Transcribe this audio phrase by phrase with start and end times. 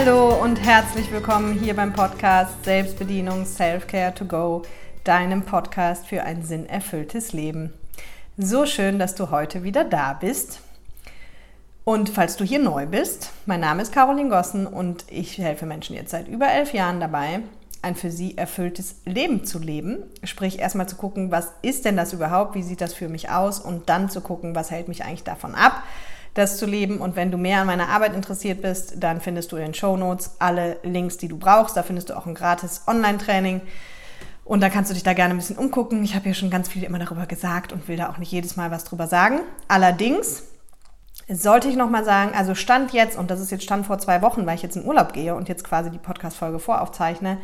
[0.00, 4.62] Hallo und herzlich willkommen hier beim Podcast Selbstbedienung Self-Care to Go,
[5.02, 7.72] deinem Podcast für ein sinnerfülltes Leben.
[8.36, 10.60] So schön, dass du heute wieder da bist.
[11.82, 15.96] Und falls du hier neu bist, mein Name ist Caroline Gossen und ich helfe Menschen
[15.96, 17.40] jetzt seit über elf Jahren dabei,
[17.82, 20.04] ein für sie erfülltes Leben zu leben.
[20.22, 23.58] Sprich, erstmal zu gucken, was ist denn das überhaupt, wie sieht das für mich aus
[23.58, 25.82] und dann zu gucken, was hält mich eigentlich davon ab,
[26.34, 26.98] das zu leben.
[26.98, 29.96] Und wenn du mehr an meiner Arbeit interessiert bist, dann findest du in den Show
[29.96, 31.76] Notes alle Links, die du brauchst.
[31.76, 33.60] Da findest du auch ein gratis Online-Training.
[34.44, 36.02] Und da kannst du dich da gerne ein bisschen umgucken.
[36.04, 38.56] Ich habe ja schon ganz viel immer darüber gesagt und will da auch nicht jedes
[38.56, 39.40] Mal was drüber sagen.
[39.68, 40.44] Allerdings
[41.28, 44.46] sollte ich nochmal sagen, also Stand jetzt, und das ist jetzt Stand vor zwei Wochen,
[44.46, 47.38] weil ich jetzt in Urlaub gehe und jetzt quasi die Podcast-Folge voraufzeichne,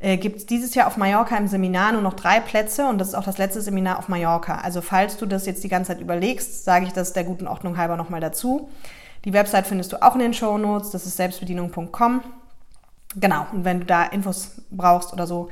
[0.00, 3.08] äh, gibt es dieses Jahr auf Mallorca im Seminar nur noch drei Plätze und das
[3.08, 4.58] ist auch das letzte Seminar auf Mallorca.
[4.58, 7.76] Also falls du das jetzt die ganze Zeit überlegst, sage ich das der guten Ordnung
[7.76, 8.68] halber nochmal dazu.
[9.24, 12.22] Die Website findest du auch in den Show Notes, das ist selbstbedienung.com.
[13.16, 15.48] Genau, und wenn du da Infos brauchst oder so,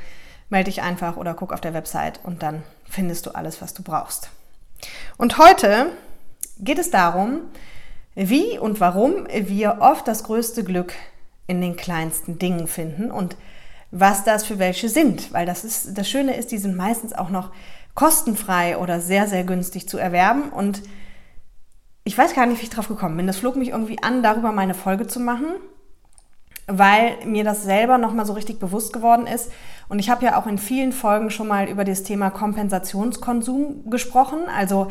[0.49, 3.83] melde dich einfach oder guck auf der Website und dann findest du alles, was du
[3.83, 4.31] brauchst.
[5.17, 5.87] Und heute
[6.59, 7.41] geht es darum,
[8.15, 10.95] wie und warum wir oft das größte Glück
[11.47, 13.37] in den kleinsten Dingen finden und
[13.91, 15.33] was das für welche sind.
[15.33, 17.51] Weil das ist, das Schöne ist, die sind meistens auch noch
[17.95, 20.51] kostenfrei oder sehr, sehr günstig zu erwerben.
[20.51, 20.83] Und
[22.05, 23.27] ich weiß gar nicht, wie ich drauf gekommen bin.
[23.27, 25.47] Das flog mich irgendwie an, darüber meine Folge zu machen,
[26.69, 29.51] weil mir das selber nochmal so richtig bewusst geworden ist.
[29.89, 34.41] Und ich habe ja auch in vielen Folgen schon mal über das Thema Kompensationskonsum gesprochen.
[34.55, 34.89] Also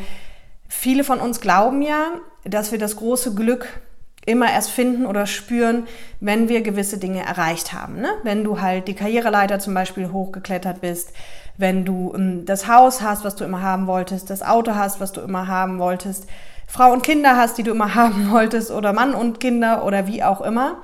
[0.68, 2.08] viele von uns glauben ja,
[2.44, 3.80] dass wir das große Glück
[4.26, 5.86] immer erst finden oder spüren,
[6.20, 8.00] wenn wir gewisse Dinge erreicht haben.
[8.00, 8.10] Ne?
[8.24, 11.12] Wenn du halt die Karriereleiter zum Beispiel hochgeklettert bist,
[11.56, 15.12] wenn du ähm, das Haus hast, was du immer haben wolltest, das Auto hast, was
[15.12, 16.26] du immer haben wolltest,
[16.66, 20.22] Frau und Kinder hast, die du immer haben wolltest, oder Mann und Kinder oder wie
[20.22, 20.82] auch immer.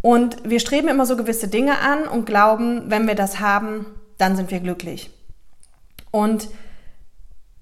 [0.00, 3.84] Und wir streben immer so gewisse Dinge an und glauben, wenn wir das haben,
[4.16, 5.10] dann sind wir glücklich.
[6.10, 6.48] Und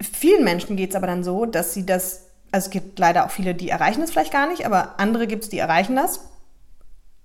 [0.01, 3.31] vielen Menschen geht es aber dann so, dass sie das also es gibt leider auch
[3.31, 6.21] viele, die erreichen es vielleicht gar nicht, aber andere gibt es, die erreichen das.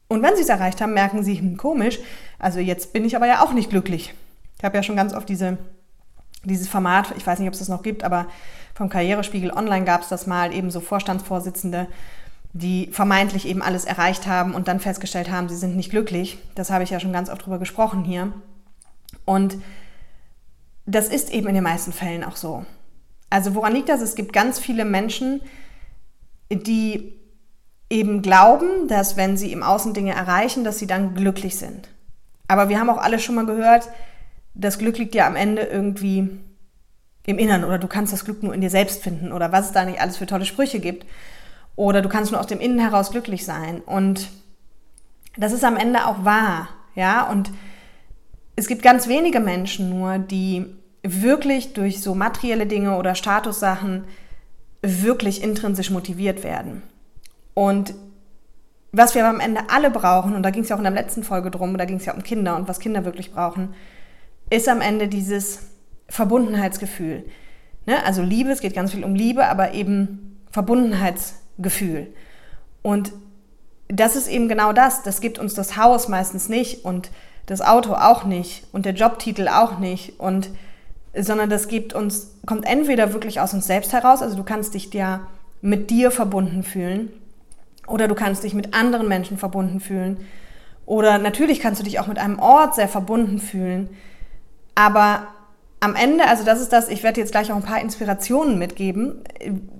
[0.08, 1.98] Und wenn sie es erreicht haben, merken sie, hm, komisch,
[2.38, 4.14] also jetzt bin ich aber ja auch nicht glücklich.
[4.58, 5.58] Ich habe ja schon ganz oft diese,
[6.44, 8.26] dieses Format, ich weiß nicht, ob es das noch gibt, aber
[8.74, 11.86] vom Karrierespiegel Online gab es das mal, eben so Vorstandsvorsitzende,
[12.52, 16.38] die vermeintlich eben alles erreicht haben und dann festgestellt haben, sie sind nicht glücklich.
[16.54, 18.32] Das habe ich ja schon ganz oft drüber gesprochen hier.
[19.24, 19.56] Und
[20.86, 22.64] das ist eben in den meisten Fällen auch so.
[23.34, 24.00] Also woran liegt das?
[24.00, 25.40] Es gibt ganz viele Menschen,
[26.52, 27.18] die
[27.90, 31.88] eben glauben, dass wenn sie im Außen Dinge erreichen, dass sie dann glücklich sind.
[32.46, 33.88] Aber wir haben auch alle schon mal gehört,
[34.54, 36.30] das Glück liegt ja am Ende irgendwie
[37.26, 39.72] im Innern oder du kannst das Glück nur in dir selbst finden oder was es
[39.72, 41.04] da nicht alles für tolle Sprüche gibt.
[41.74, 43.80] Oder du kannst nur aus dem Innen heraus glücklich sein.
[43.80, 44.28] Und
[45.36, 46.68] das ist am Ende auch wahr.
[46.94, 47.50] Ja, und
[48.54, 50.66] es gibt ganz wenige Menschen nur, die
[51.04, 54.04] wirklich durch so materielle Dinge oder Statussachen
[54.82, 56.82] wirklich intrinsisch motiviert werden.
[57.52, 57.94] Und
[58.90, 61.22] was wir am Ende alle brauchen, und da ging es ja auch in der letzten
[61.22, 63.74] Folge drum, da ging es ja um Kinder und was Kinder wirklich brauchen,
[64.50, 65.60] ist am Ende dieses
[66.08, 67.24] Verbundenheitsgefühl.
[67.86, 68.04] Ne?
[68.04, 72.08] Also Liebe, es geht ganz viel um Liebe, aber eben Verbundenheitsgefühl.
[72.82, 73.12] Und
[73.88, 75.02] das ist eben genau das.
[75.02, 77.10] Das gibt uns das Haus meistens nicht und
[77.46, 80.50] das Auto auch nicht und der Jobtitel auch nicht und
[81.16, 84.92] sondern das gibt uns, kommt entweder wirklich aus uns selbst heraus, also du kannst dich
[84.92, 85.26] ja
[85.60, 87.10] mit dir verbunden fühlen
[87.86, 90.18] oder du kannst dich mit anderen Menschen verbunden fühlen
[90.86, 93.88] oder natürlich kannst du dich auch mit einem Ort sehr verbunden fühlen,
[94.74, 95.28] aber
[95.80, 99.22] am Ende, also das ist das, ich werde jetzt gleich auch ein paar Inspirationen mitgeben,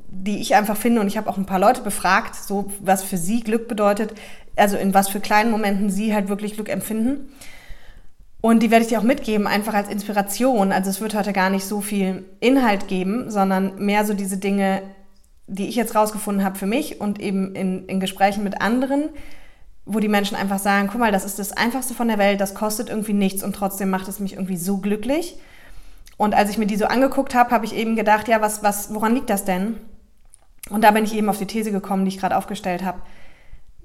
[0.08, 3.16] die ich einfach finde und ich habe auch ein paar Leute befragt, so was für
[3.16, 4.14] sie Glück bedeutet,
[4.54, 7.32] also in was für kleinen Momenten sie halt wirklich Glück empfinden.
[8.44, 10.70] Und die werde ich dir auch mitgeben, einfach als Inspiration.
[10.70, 14.82] Also es wird heute gar nicht so viel Inhalt geben, sondern mehr so diese Dinge,
[15.46, 19.08] die ich jetzt rausgefunden habe für mich und eben in, in Gesprächen mit anderen,
[19.86, 22.54] wo die Menschen einfach sagen, guck mal, das ist das Einfachste von der Welt, das
[22.54, 25.38] kostet irgendwie nichts und trotzdem macht es mich irgendwie so glücklich.
[26.18, 28.92] Und als ich mir die so angeguckt habe, habe ich eben gedacht, ja, was, was,
[28.92, 29.78] woran liegt das denn?
[30.68, 33.00] Und da bin ich eben auf die These gekommen, die ich gerade aufgestellt habe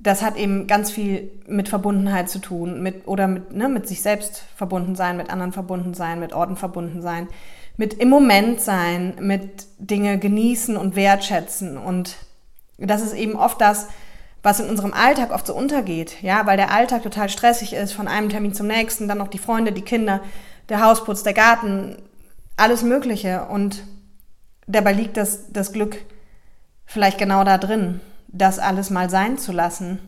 [0.01, 4.01] das hat eben ganz viel mit Verbundenheit zu tun, mit oder mit, ne, mit sich
[4.01, 7.27] selbst verbunden sein, mit anderen verbunden sein, mit Orten verbunden sein,
[7.75, 11.77] mit im Moment sein, mit Dinge genießen und wertschätzen.
[11.77, 12.15] Und
[12.77, 13.87] das ist eben oft das,
[14.41, 18.07] was in unserem Alltag oft so untergeht, ja, weil der Alltag total stressig ist, von
[18.07, 20.21] einem Termin zum nächsten, dann noch die Freunde, die Kinder,
[20.69, 21.97] der Hausputz, der Garten,
[22.55, 23.47] alles Mögliche.
[23.49, 23.83] Und
[24.65, 25.97] dabei liegt das, das Glück
[26.85, 27.99] vielleicht genau da drin
[28.31, 29.99] das alles mal sein zu lassen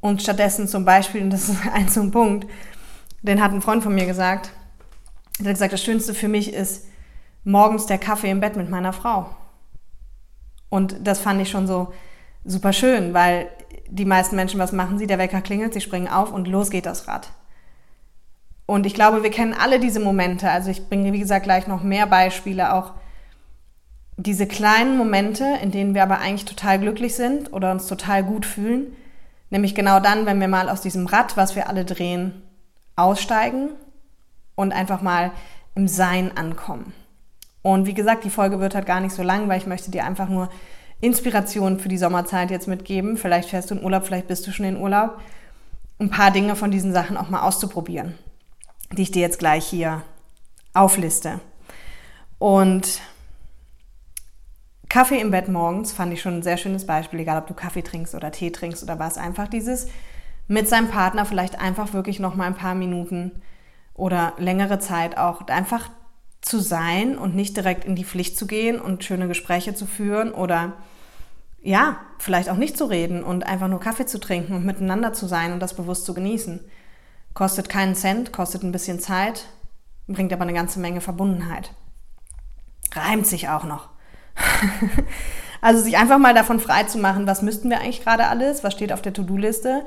[0.00, 2.46] Und stattdessen zum Beispiel, und das ist ein so ein Punkt,
[3.22, 4.50] den hat ein Freund von mir gesagt,
[5.38, 6.86] der hat gesagt, das Schönste für mich ist
[7.44, 9.30] morgens der Kaffee im Bett mit meiner Frau.
[10.68, 11.92] Und das fand ich schon so
[12.44, 13.48] super schön, weil
[13.88, 15.06] die meisten Menschen, was machen sie?
[15.06, 17.30] Der Wecker klingelt, sie springen auf und los geht das Rad.
[18.66, 20.50] Und ich glaube, wir kennen alle diese Momente.
[20.50, 22.94] Also ich bringe, wie gesagt, gleich noch mehr Beispiele, auch
[24.16, 28.46] diese kleinen Momente, in denen wir aber eigentlich total glücklich sind oder uns total gut
[28.46, 28.96] fühlen.
[29.50, 32.42] Nämlich genau dann, wenn wir mal aus diesem Rad, was wir alle drehen,
[32.96, 33.70] aussteigen
[34.54, 35.32] und einfach mal
[35.74, 36.92] im Sein ankommen.
[37.62, 40.04] Und wie gesagt, die Folge wird halt gar nicht so lang, weil ich möchte dir
[40.04, 40.48] einfach nur
[41.00, 43.16] Inspiration für die Sommerzeit jetzt mitgeben.
[43.16, 45.20] Vielleicht fährst du in Urlaub, vielleicht bist du schon in Urlaub.
[45.98, 48.14] Ein paar Dinge von diesen Sachen auch mal auszuprobieren
[48.92, 50.02] die ich dir jetzt gleich hier
[50.74, 51.40] aufliste.
[52.38, 53.00] Und
[54.88, 57.82] Kaffee im Bett morgens fand ich schon ein sehr schönes Beispiel, egal ob du Kaffee
[57.82, 59.18] trinkst oder Tee trinkst oder was.
[59.18, 59.88] Einfach dieses
[60.48, 63.42] mit seinem Partner vielleicht einfach wirklich noch mal ein paar Minuten
[63.94, 65.90] oder längere Zeit auch einfach
[66.40, 70.32] zu sein und nicht direkt in die Pflicht zu gehen und schöne Gespräche zu führen
[70.32, 70.74] oder
[71.60, 75.26] ja, vielleicht auch nicht zu reden und einfach nur Kaffee zu trinken und miteinander zu
[75.26, 76.60] sein und das bewusst zu genießen.
[77.34, 79.46] Kostet keinen Cent, kostet ein bisschen Zeit,
[80.06, 81.72] bringt aber eine ganze Menge Verbundenheit.
[82.94, 83.88] Reimt sich auch noch.
[85.60, 88.72] also sich einfach mal davon frei zu machen, was müssten wir eigentlich gerade alles, was
[88.72, 89.84] steht auf der To-Do-Liste,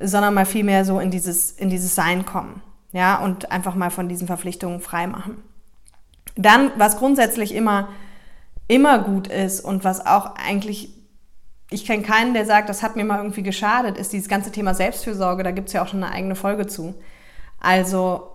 [0.00, 2.62] sondern mal viel mehr so in dieses, in dieses Sein kommen.
[2.92, 5.42] Ja, und einfach mal von diesen Verpflichtungen frei machen.
[6.36, 7.88] Dann, was grundsätzlich immer,
[8.66, 10.94] immer gut ist und was auch eigentlich
[11.70, 14.74] ich kenne keinen, der sagt, das hat mir mal irgendwie geschadet, ist dieses ganze Thema
[14.74, 16.94] Selbstfürsorge, da gibt es ja auch schon eine eigene Folge zu.
[17.60, 18.30] Also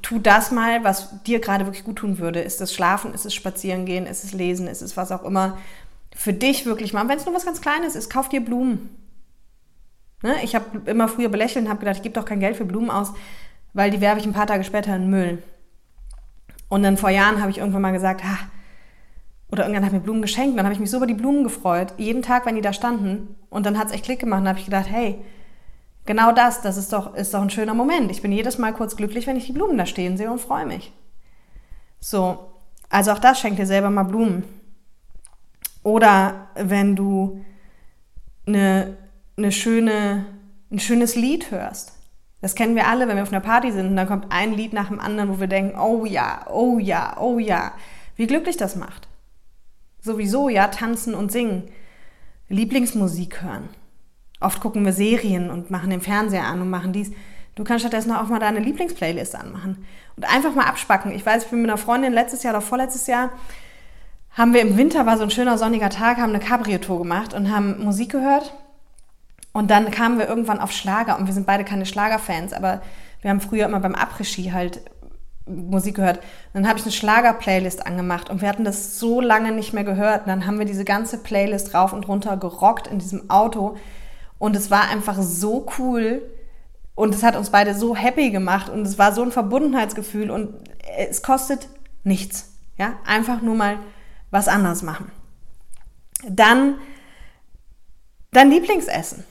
[0.00, 2.40] tu das mal, was dir gerade wirklich gut tun würde.
[2.40, 5.58] Ist es Schlafen, ist es Spazierengehen, ist es Lesen, ist es was auch immer
[6.14, 7.08] für dich wirklich mal.
[7.08, 8.90] Wenn es nur was ganz Kleines ist, kauf dir Blumen.
[10.22, 10.36] Ne?
[10.42, 12.90] Ich habe immer früher belächelt und habe gedacht, ich gebe doch kein Geld für Blumen
[12.90, 13.12] aus,
[13.72, 15.42] weil die werfe ich ein paar Tage später in Müll.
[16.68, 18.38] Und dann vor Jahren habe ich irgendwann mal gesagt, ha,
[19.50, 20.52] oder irgendwann hat mir Blumen geschenkt.
[20.52, 21.92] Und dann habe ich mich so über die Blumen gefreut.
[21.98, 23.36] Jeden Tag, wenn die da standen.
[23.50, 24.40] Und dann hat es echt Klick gemacht.
[24.40, 25.18] Und habe ich gedacht, hey,
[26.06, 28.10] genau das, das ist doch, ist doch ein schöner Moment.
[28.10, 30.66] Ich bin jedes Mal kurz glücklich, wenn ich die Blumen da stehen sehe und freue
[30.66, 30.92] mich.
[32.00, 32.52] So,
[32.88, 34.44] also auch das schenkt dir selber mal Blumen.
[35.82, 37.44] Oder wenn du
[38.46, 38.96] eine,
[39.36, 40.26] eine schöne,
[40.70, 41.92] ein schönes Lied hörst.
[42.40, 44.72] Das kennen wir alle, wenn wir auf einer Party sind und dann kommt ein Lied
[44.72, 47.72] nach dem anderen, wo wir denken, oh ja, oh ja, oh ja,
[48.16, 49.08] wie glücklich das macht
[50.02, 51.70] sowieso ja tanzen und singen,
[52.48, 53.68] Lieblingsmusik hören.
[54.42, 57.10] Oft gucken wir Serien und machen den Fernseher an und machen dies.
[57.54, 59.84] Du kannst stattdessen auch mal deine Lieblingsplaylist anmachen
[60.16, 61.12] und einfach mal abspacken.
[61.12, 63.30] Ich weiß, ich bin mit einer Freundin letztes Jahr oder vorletztes Jahr
[64.34, 67.50] haben wir im Winter, war so ein schöner sonniger Tag, haben eine Cabrio-Tour gemacht und
[67.54, 68.54] haben Musik gehört.
[69.52, 72.80] Und dann kamen wir irgendwann auf Schlager und wir sind beide keine Schlagerfans, aber
[73.20, 74.80] wir haben früher immer beim Après-Ski halt
[75.44, 76.20] Musik gehört.
[76.54, 80.22] Dann habe ich eine Schlager-Playlist angemacht und wir hatten das so lange nicht mehr gehört.
[80.22, 83.76] Und dann haben wir diese ganze Playlist rauf und runter gerockt in diesem Auto
[84.42, 86.20] und es war einfach so cool
[86.96, 90.52] und es hat uns beide so happy gemacht und es war so ein Verbundenheitsgefühl und
[90.98, 91.68] es kostet
[92.02, 92.52] nichts.
[92.76, 93.78] Ja, einfach nur mal
[94.32, 95.12] was anderes machen.
[96.28, 96.80] Dann
[98.32, 99.22] dein Lieblingsessen.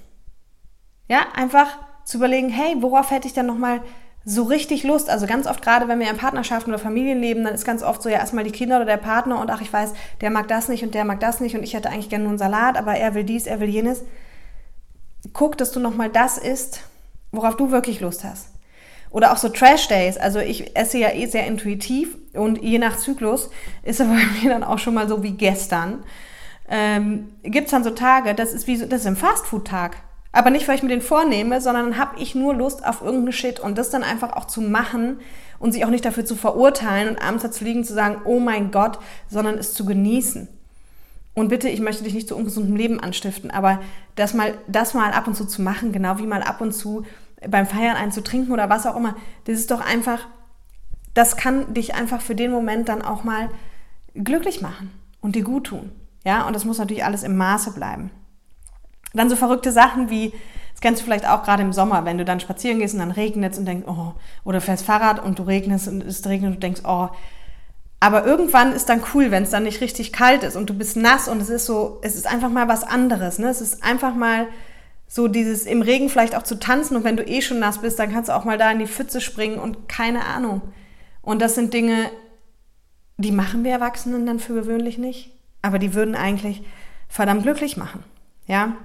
[1.10, 1.68] Ja, einfach
[2.06, 3.82] zu überlegen, hey, worauf hätte ich denn noch mal
[4.24, 5.10] so richtig Lust.
[5.10, 8.02] Also ganz oft gerade, wenn wir in Partnerschaften oder Familien leben, dann ist ganz oft
[8.02, 9.92] so ja erstmal die Kinder oder der Partner und ach, ich weiß,
[10.22, 12.32] der mag das nicht und der mag das nicht und ich hätte eigentlich gerne nur
[12.32, 14.06] einen Salat, aber er will dies, er will jenes.
[15.34, 16.82] Guck, dass du nochmal das isst,
[17.32, 18.48] worauf du wirklich Lust hast.
[19.12, 20.18] Oder auch so Trash Days.
[20.18, 23.50] Also ich esse ja eh sehr intuitiv und je nach Zyklus
[23.84, 26.04] ist er bei mir dann auch schon mal so wie gestern.
[26.70, 29.98] Ähm, Gibt es dann so Tage, das ist wie so, das ist ein Fastfood-Tag.
[30.32, 33.60] Aber nicht, weil ich mir den vornehme, sondern habe ich nur Lust auf irgendeinen Shit
[33.60, 35.20] und das dann einfach auch zu machen
[35.60, 38.40] und sich auch nicht dafür zu verurteilen und abends da zu liegen zu sagen, oh
[38.40, 38.98] mein Gott,
[39.30, 40.48] sondern es zu genießen.
[41.34, 43.82] Und bitte, ich möchte dich nicht zu ungesundem Leben anstiften, aber
[44.16, 47.06] das mal, das mal ab und zu zu machen, genau wie mal ab und zu
[47.48, 50.28] beim Feiern einen zu trinken oder was auch immer, das ist doch einfach,
[51.14, 53.50] das kann dich einfach für den Moment dann auch mal
[54.14, 55.92] glücklich machen und dir gut tun.
[56.26, 58.12] Ja, und das muss natürlich alles im Maße bleiben.
[59.14, 60.34] Dann so verrückte Sachen wie,
[60.74, 63.12] das kennst du vielleicht auch gerade im Sommer, wenn du dann spazieren gehst und dann
[63.12, 66.56] regnet es und denkst, oh, oder fährst Fahrrad und du regnest und es regnet und
[66.56, 67.10] du denkst, oh.
[68.04, 70.98] Aber irgendwann ist dann cool, wenn es dann nicht richtig kalt ist und du bist
[70.98, 73.38] nass und es ist so, es ist einfach mal was anderes.
[73.38, 73.48] Ne?
[73.48, 74.48] Es ist einfach mal
[75.08, 78.00] so dieses im Regen vielleicht auch zu tanzen und wenn du eh schon nass bist,
[78.00, 80.64] dann kannst du auch mal da in die Pfütze springen und keine Ahnung.
[81.22, 82.10] Und das sind Dinge,
[83.18, 85.32] die machen wir Erwachsenen dann für gewöhnlich nicht,
[85.62, 86.64] aber die würden eigentlich
[87.08, 88.04] verdammt glücklich machen.
[88.48, 88.78] Ja,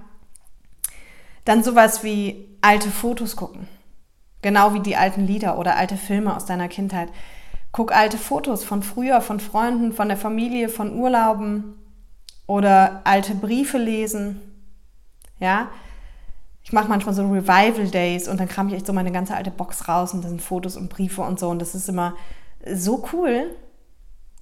[1.46, 3.66] Dann sowas wie alte Fotos gucken.
[4.42, 7.08] Genau wie die alten Lieder oder alte Filme aus deiner Kindheit.
[7.76, 11.74] Guck alte Fotos von früher, von Freunden, von der Familie, von Urlauben
[12.46, 14.40] oder alte Briefe lesen.
[15.40, 15.68] Ja,
[16.62, 19.50] ich mache manchmal so Revival Days und dann kram ich echt so meine ganze alte
[19.50, 22.14] Box raus und da sind Fotos und Briefe und so und das ist immer
[22.66, 23.54] so cool.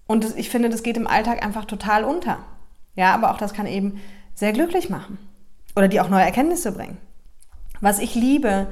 [0.07, 2.39] Und ich finde, das geht im Alltag einfach total unter.
[2.95, 4.01] Ja, aber auch das kann eben
[4.37, 5.19] sehr glücklich machen
[5.75, 6.99] oder die auch neue Erkenntnisse bringen.
[7.81, 8.69] Was ich liebe,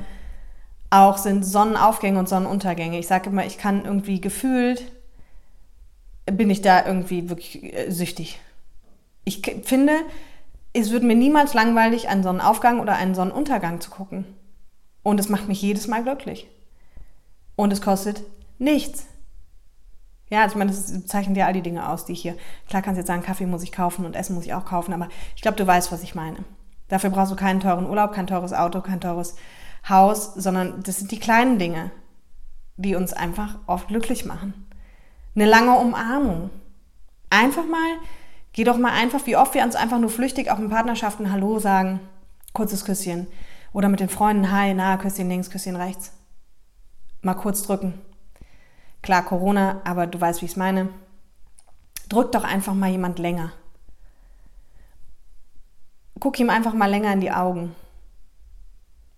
[0.93, 2.99] auch sind Sonnenaufgänge und Sonnenuntergänge.
[2.99, 4.93] Ich sage immer, ich kann irgendwie gefühlt,
[6.27, 8.39] bin ich da irgendwie wirklich äh, süchtig.
[9.25, 9.95] Ich finde,
[10.75, 14.27] es wird mir niemals langweilig, einen Sonnenaufgang oder einen Sonnenuntergang zu gucken.
[15.03, 16.47] Und es macht mich jedes Mal glücklich.
[17.57, 18.23] Und es kostet
[18.59, 19.07] nichts.
[20.29, 22.37] Ja, ich meine, das zeichnet ja all die Dinge aus, die ich hier.
[22.69, 24.93] Klar kannst du jetzt sagen, Kaffee muss ich kaufen und Essen muss ich auch kaufen,
[24.93, 26.39] aber ich glaube, du weißt, was ich meine.
[26.89, 29.37] Dafür brauchst du keinen teuren Urlaub, kein teures Auto, kein teures
[29.89, 31.91] Haus, sondern das sind die kleinen Dinge,
[32.77, 34.67] die uns einfach oft glücklich machen.
[35.35, 36.51] Eine lange Umarmung.
[37.31, 37.99] Einfach mal
[38.53, 41.59] Geh doch mal einfach, wie oft wir uns einfach nur flüchtig auch in Partnerschaften Hallo
[41.59, 42.01] sagen,
[42.53, 43.27] kurzes Küsschen.
[43.73, 46.12] Oder mit den Freunden Hi, na, Küsschen links, Küsschen rechts.
[47.23, 47.95] Mal kurz drücken.
[49.01, 50.91] Klar, Corona, aber du weißt, wie ich es meine.
[52.11, 53.53] Drück doch einfach mal jemand länger.
[56.21, 57.75] Guck ihm einfach mal länger in die Augen.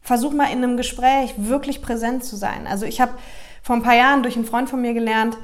[0.04, 2.68] Versuch mal in einem Gespräch wirklich präsent zu sein.
[2.68, 3.12] Also ich habe
[3.62, 5.37] vor ein paar Jahren durch einen Freund von mir gelernt,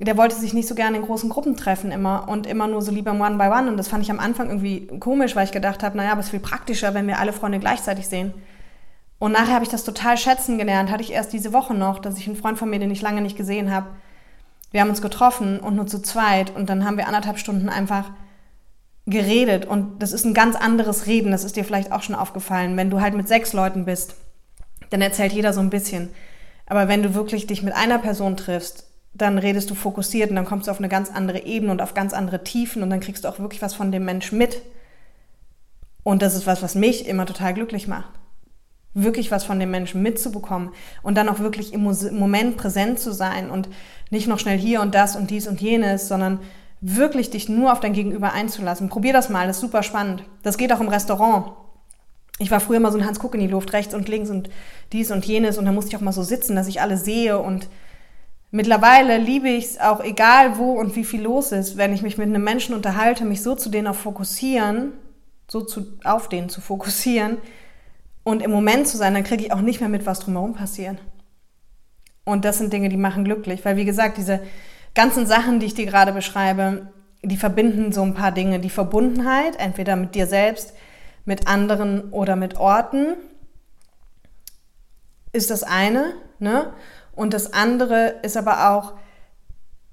[0.00, 2.92] der wollte sich nicht so gerne in großen Gruppen treffen immer und immer nur so
[2.92, 3.68] lieber One by One.
[3.68, 6.26] Und das fand ich am Anfang irgendwie komisch, weil ich gedacht habe, naja, aber es
[6.26, 8.34] ist viel praktischer, wenn wir alle Freunde gleichzeitig sehen.
[9.18, 10.90] Und nachher habe ich das total schätzen gelernt.
[10.90, 13.20] Hatte ich erst diese Woche noch, dass ich einen Freund von mir, den ich lange
[13.20, 13.86] nicht gesehen habe,
[14.70, 18.10] wir haben uns getroffen und nur zu zweit und dann haben wir anderthalb Stunden einfach
[19.08, 19.66] geredet.
[19.66, 22.76] Und das ist ein ganz anderes Reden, das ist dir vielleicht auch schon aufgefallen.
[22.76, 24.14] Wenn du halt mit sechs Leuten bist,
[24.90, 26.10] dann erzählt jeder so ein bisschen.
[26.66, 28.88] Aber wenn du wirklich dich mit einer Person triffst
[29.18, 31.94] dann redest du fokussiert und dann kommst du auf eine ganz andere Ebene und auf
[31.94, 34.62] ganz andere Tiefen und dann kriegst du auch wirklich was von dem Mensch mit.
[36.04, 38.10] Und das ist was, was mich immer total glücklich macht.
[38.94, 40.70] Wirklich was von dem Menschen mitzubekommen
[41.02, 43.68] und dann auch wirklich im Moment präsent zu sein und
[44.10, 46.40] nicht noch schnell hier und das und dies und jenes, sondern
[46.80, 48.88] wirklich dich nur auf dein Gegenüber einzulassen.
[48.88, 50.24] Probier das mal, das ist super spannend.
[50.42, 51.52] Das geht auch im Restaurant.
[52.38, 54.48] Ich war früher immer so ein Hans Guck in die Luft, rechts und links und
[54.92, 57.38] dies und jenes und da musste ich auch mal so sitzen, dass ich alle sehe
[57.38, 57.68] und
[58.50, 62.16] Mittlerweile liebe ich es auch, egal wo und wie viel los ist, wenn ich mich
[62.16, 64.92] mit einem Menschen unterhalte, mich so zu denen auch fokussieren,
[65.48, 67.36] so zu, auf den zu fokussieren
[68.24, 70.96] und im Moment zu sein, dann kriege ich auch nicht mehr mit, was drumherum passiert.
[72.24, 74.40] Und das sind Dinge, die machen glücklich, weil wie gesagt, diese
[74.98, 76.88] ganzen Sachen, die ich dir gerade beschreibe,
[77.22, 78.58] die verbinden so ein paar Dinge.
[78.58, 80.74] Die Verbundenheit, entweder mit dir selbst,
[81.24, 83.14] mit anderen oder mit Orten,
[85.32, 86.14] ist das eine.
[86.40, 86.72] Ne?
[87.14, 88.94] Und das andere ist aber auch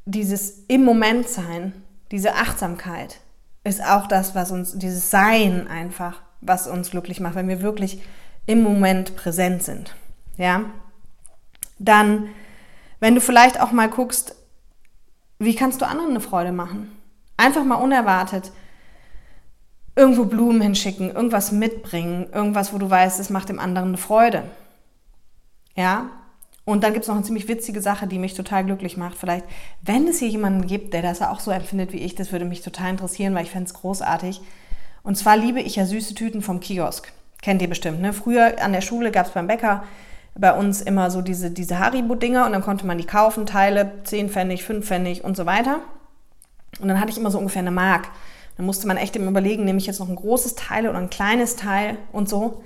[0.06, 1.74] dieses im Moment sein,
[2.10, 3.20] diese Achtsamkeit
[3.64, 8.02] ist auch das, was uns, dieses Sein einfach, was uns glücklich macht, wenn wir wirklich
[8.48, 9.94] im Moment präsent sind.
[10.38, 10.62] Ja?
[11.78, 12.30] Dann,
[13.00, 14.36] wenn du vielleicht auch mal guckst,
[15.40, 16.92] wie kannst du anderen eine Freude machen?
[17.38, 18.52] Einfach mal unerwartet
[19.96, 24.44] irgendwo Blumen hinschicken, irgendwas mitbringen, irgendwas, wo du weißt, es macht dem anderen eine Freude.
[25.76, 26.10] Ja,
[26.66, 29.18] und dann gibt es noch eine ziemlich witzige Sache, die mich total glücklich macht.
[29.18, 29.46] Vielleicht,
[29.82, 32.62] wenn es hier jemanden gibt, der das auch so empfindet wie ich, das würde mich
[32.62, 34.42] total interessieren, weil ich fände es großartig.
[35.04, 37.14] Und zwar liebe ich ja süße Tüten vom Kiosk.
[37.42, 38.14] Kennt ihr bestimmt, ne?
[38.14, 39.84] Früher an der Schule gab es beim Bäcker
[40.38, 44.30] bei uns immer so diese, diese Haribo-Dinger und dann konnte man die kaufen, Teile, 10
[44.30, 45.80] Pfennig, 5 Pfennig und so weiter.
[46.80, 48.10] Und dann hatte ich immer so ungefähr eine Mark.
[48.58, 51.10] Dann musste man echt immer überlegen, nehme ich jetzt noch ein großes Teil oder ein
[51.10, 52.62] kleines Teil und so.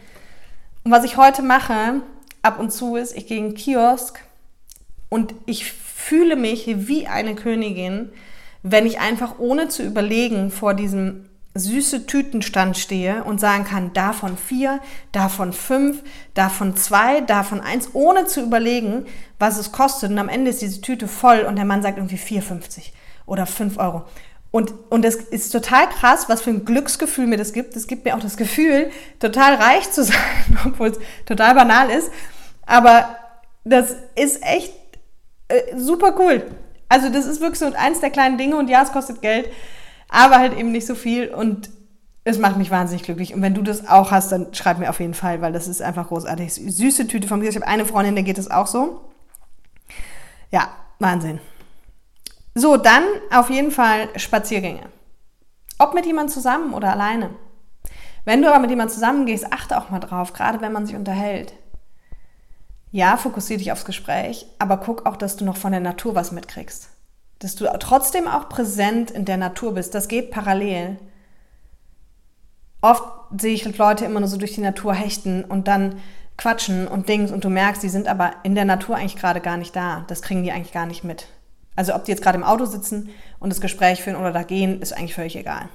[0.83, 2.01] Und was ich heute mache,
[2.41, 4.23] ab und zu ist, ich gehe in den Kiosk
[5.09, 8.09] und ich fühle mich wie eine Königin,
[8.63, 11.28] wenn ich einfach ohne zu überlegen vor diesem
[11.59, 14.79] süße Tütenstand stehe und sagen kann, davon vier,
[15.11, 19.05] davon fünf, davon zwei, davon eins, ohne zu überlegen,
[19.37, 20.11] was es kostet.
[20.11, 22.91] Und am Ende ist diese Tüte voll und der Mann sagt irgendwie 4,50
[23.25, 24.03] oder 5 Euro.
[24.51, 27.75] Und, und das ist total krass, was für ein Glücksgefühl mir das gibt.
[27.75, 28.89] Es gibt mir auch das Gefühl,
[29.19, 30.17] total reich zu sein,
[30.65, 32.11] obwohl es total banal ist.
[32.65, 33.15] Aber
[33.63, 34.73] das ist echt
[35.49, 36.43] äh, super cool.
[36.87, 39.47] Also das ist wirklich so eins der kleinen Dinge und ja, es kostet Geld,
[40.09, 41.69] aber halt eben nicht so viel und
[42.23, 43.33] es macht mich wahnsinnig glücklich.
[43.33, 45.81] Und wenn du das auch hast, dann schreib mir auf jeden Fall, weil das ist
[45.81, 46.53] einfach großartig.
[46.53, 47.49] Süße Tüte von mir.
[47.49, 49.01] Ich habe eine Freundin, der geht das auch so.
[50.51, 51.39] Ja, Wahnsinn.
[52.55, 54.81] So, dann auf jeden Fall Spaziergänge.
[55.77, 57.29] Ob mit jemand zusammen oder alleine.
[58.25, 61.53] Wenn du aber mit jemandem zusammengehst, achte auch mal drauf, gerade wenn man sich unterhält.
[62.91, 66.31] Ja, fokussiere dich aufs Gespräch, aber guck auch, dass du noch von der Natur was
[66.31, 66.89] mitkriegst.
[67.39, 69.96] Dass du trotzdem auch präsent in der Natur bist.
[69.96, 70.98] Das geht parallel.
[72.81, 73.03] Oft
[73.38, 76.00] sehe ich Leute immer nur so durch die Natur hechten und dann
[76.38, 79.58] quatschen und Dings und du merkst, die sind aber in der Natur eigentlich gerade gar
[79.58, 80.05] nicht da.
[80.08, 81.27] Das kriegen die eigentlich gar nicht mit.
[81.75, 84.81] Also ob die jetzt gerade im Auto sitzen und das Gespräch führen oder da gehen,
[84.81, 85.69] ist eigentlich völlig egal.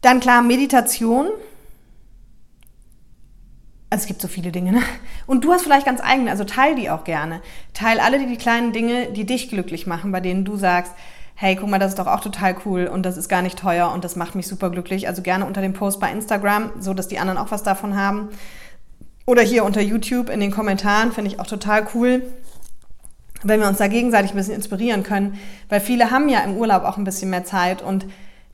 [0.00, 1.28] Dann klar, Meditation.
[3.90, 4.82] Also es gibt so viele Dinge, ne?
[5.26, 7.40] Und du hast vielleicht ganz eigene, also teil die auch gerne.
[7.74, 10.92] Teil alle die, die kleinen Dinge, die dich glücklich machen, bei denen du sagst,
[11.34, 13.90] hey, guck mal, das ist doch auch total cool und das ist gar nicht teuer
[13.90, 15.08] und das macht mich super glücklich.
[15.08, 18.28] Also gerne unter dem Post bei Instagram, so dass die anderen auch was davon haben.
[19.26, 22.22] Oder hier unter YouTube in den Kommentaren, finde ich auch total cool,
[23.42, 26.84] wenn wir uns da gegenseitig ein bisschen inspirieren können, weil viele haben ja im Urlaub
[26.84, 28.06] auch ein bisschen mehr Zeit und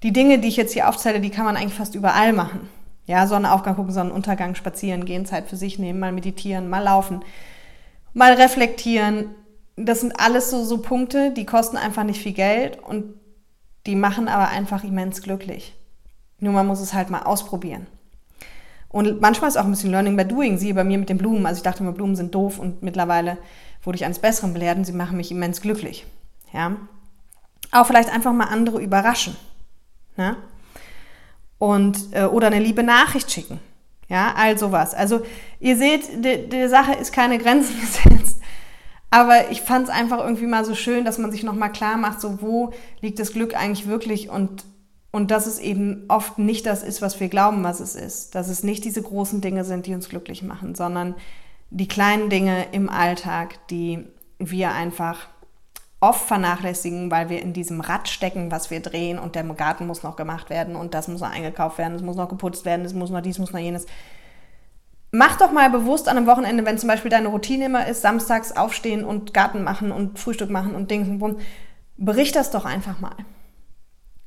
[0.02, 2.68] die Dinge, die ich jetzt hier aufzähle, die kann man eigentlich fast überall machen.
[3.06, 7.22] Ja, Sonnenaufgang gucken, Sonnenuntergang, spazieren gehen, Zeit für sich nehmen, mal meditieren, mal laufen,
[8.12, 9.30] mal reflektieren,
[9.76, 13.14] das sind alles so, so Punkte, die kosten einfach nicht viel Geld und
[13.86, 15.75] die machen aber einfach immens glücklich.
[16.40, 17.86] Nur man muss es halt mal ausprobieren.
[18.88, 20.58] Und manchmal ist auch ein bisschen Learning by Doing.
[20.58, 21.44] Siehe bei mir mit den Blumen.
[21.44, 23.36] Also ich dachte immer, Blumen sind doof und mittlerweile
[23.82, 26.06] wurde ich eines Besseren belehrt und sie machen mich immens glücklich.
[26.52, 26.76] Ja.
[27.72, 29.36] Auch vielleicht einfach mal andere überraschen.
[30.16, 30.36] Ne?
[31.58, 33.60] Und, äh, oder eine liebe Nachricht schicken.
[34.08, 34.94] Ja, all sowas.
[34.94, 35.22] Also
[35.58, 38.36] ihr seht, die, die Sache ist keine Grenzen gesetzt.
[39.10, 42.20] Aber ich fand es einfach irgendwie mal so schön, dass man sich nochmal klar macht,
[42.20, 44.64] so wo liegt das Glück eigentlich wirklich und,
[45.10, 48.34] und dass es eben oft nicht das ist, was wir glauben, was es ist.
[48.34, 51.14] Dass es nicht diese großen Dinge sind, die uns glücklich machen, sondern
[51.70, 54.04] die kleinen Dinge im Alltag, die
[54.38, 55.28] wir einfach
[56.08, 60.02] oft vernachlässigen, weil wir in diesem Rad stecken, was wir drehen und der Garten muss
[60.02, 62.95] noch gemacht werden und das muss noch eingekauft werden, es muss noch geputzt werden, es
[62.95, 63.86] muss noch dies, muss noch jenes.
[65.10, 68.52] Mach doch mal bewusst an einem Wochenende, wenn zum Beispiel deine Routine immer ist, samstags
[68.52, 71.36] aufstehen und Garten machen und Frühstück machen und Dings und Bum,
[71.97, 73.16] bericht das doch einfach mal.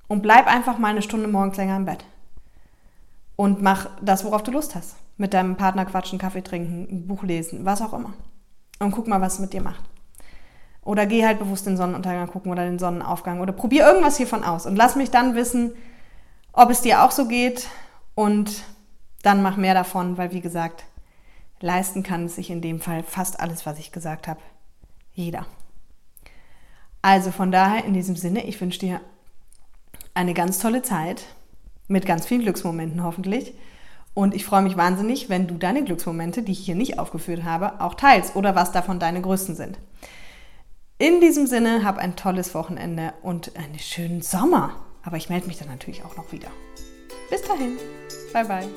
[0.08, 2.04] Und bleib einfach mal eine Stunde morgens länger im Bett.
[3.36, 4.96] Und mach das, worauf du Lust hast.
[5.18, 8.14] Mit deinem Partner quatschen, Kaffee trinken, ein Buch lesen, was auch immer.
[8.80, 9.84] Und guck mal, was es mit dir macht.
[10.82, 14.66] Oder geh halt bewusst den Sonnenuntergang gucken oder den Sonnenaufgang oder probier irgendwas hiervon aus
[14.66, 15.74] und lass mich dann wissen,
[16.54, 17.68] ob es dir auch so geht
[18.16, 18.64] und
[19.22, 20.86] dann mach mehr davon, weil wie gesagt,
[21.60, 24.40] leisten kann es sich in dem Fall fast alles, was ich gesagt habe.
[25.14, 25.46] Jeder.
[27.02, 29.02] Also von daher in diesem Sinne, ich wünsche dir
[30.14, 31.24] eine ganz tolle Zeit
[31.88, 33.54] mit ganz vielen Glücksmomenten hoffentlich.
[34.14, 37.80] Und ich freue mich wahnsinnig, wenn du deine Glücksmomente, die ich hier nicht aufgeführt habe,
[37.80, 39.78] auch teilst oder was davon deine größten sind.
[41.02, 44.76] In diesem Sinne, hab ein tolles Wochenende und einen schönen Sommer.
[45.02, 46.50] Aber ich melde mich dann natürlich auch noch wieder.
[47.30, 47.78] Bis dahin.
[48.34, 48.68] Bye bye.